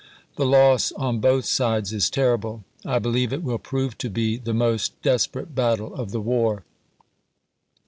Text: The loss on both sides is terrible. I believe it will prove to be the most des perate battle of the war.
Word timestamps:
The 0.35 0.47
loss 0.47 0.91
on 0.93 1.19
both 1.19 1.45
sides 1.45 1.93
is 1.93 2.09
terrible. 2.09 2.63
I 2.83 2.97
believe 2.97 3.31
it 3.31 3.43
will 3.43 3.59
prove 3.59 3.99
to 3.99 4.09
be 4.09 4.35
the 4.37 4.51
most 4.51 4.99
des 5.03 5.29
perate 5.31 5.53
battle 5.53 5.93
of 5.93 6.09
the 6.09 6.19
war. 6.21 6.63